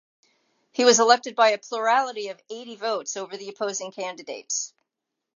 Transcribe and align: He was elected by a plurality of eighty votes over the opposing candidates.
He 0.71 0.83
was 0.83 0.99
elected 0.99 1.35
by 1.35 1.49
a 1.49 1.59
plurality 1.59 2.29
of 2.29 2.41
eighty 2.49 2.75
votes 2.75 3.15
over 3.15 3.37
the 3.37 3.49
opposing 3.49 3.91
candidates. 3.91 4.73